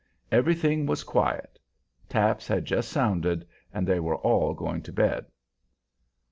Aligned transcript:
Everything 0.31 0.87
was 0.87 1.03
quiet; 1.03 1.59
"taps" 2.09 2.47
had 2.47 2.65
just 2.65 2.89
sounded 2.89 3.47
and 3.71 3.85
they 3.87 3.99
were 3.99 4.15
all 4.17 4.55
going 4.55 4.81
to 4.81 4.91
bed. 4.91 5.27